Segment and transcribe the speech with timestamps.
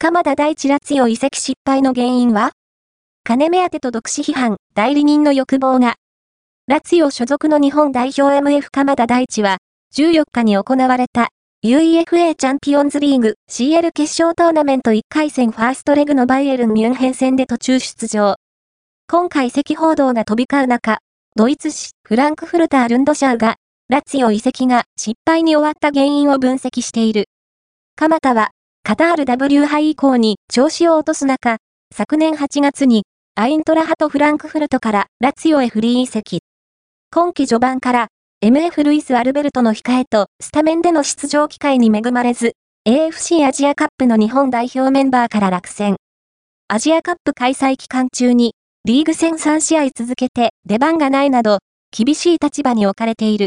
[0.00, 2.52] 鎌田大地ラツィオ移籍失敗の原因は？
[3.24, 5.96] 金目当てと独死批判、代理人の欲望が。
[6.68, 9.56] ラツィオ所属の日本代表 MF 鎌田大地は、
[9.96, 11.30] 14日に行われた
[11.64, 18.36] UEFA チャンピオンズリーグ CL 決勝トーナメント1回戦ファーストレグのバイエルンミュンヘン戦で途中出場。
[19.08, 20.98] 今回席報道が飛び交う中、
[21.34, 23.56] ドイツ紙フランクフルター・ルンドシャウが、
[23.88, 27.24] ラツィオ移籍が失敗に終わった原因を分析している。
[27.96, 28.50] 鎌田は、
[28.88, 31.58] カタール W 杯以降に調子を落とす中、
[31.94, 33.02] 昨年8月に、
[33.34, 36.40] アイントラハトフランクフルトからラツィオへフリー移籍。
[37.12, 38.08] 今季序盤から、
[38.42, 42.54] MF ルイス・アルベルトの控えとスタメンでの出場機会に恵まれず、
[42.88, 45.96] AFC アジアカップの日本代表メンバーから落選。
[46.68, 48.54] アジアカップ開催期間中に、
[48.86, 51.58] リーグ戦3試合続けて出番がないなど、
[51.94, 53.46] 厳しい立場に置かれている。